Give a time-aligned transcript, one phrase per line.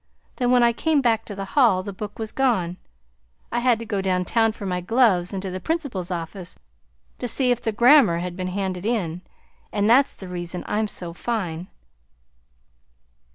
[0.37, 2.77] Then when I came back to the hall, the book was gone.
[3.51, 6.57] I had to go down town for my gloves and to the principal's office
[7.19, 9.21] to see if the grammar had been handed in,
[9.71, 11.67] and that's the reason I'm so fine."